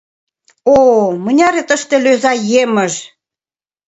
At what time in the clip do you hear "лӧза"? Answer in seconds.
2.03-2.33